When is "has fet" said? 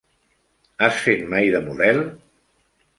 0.87-1.23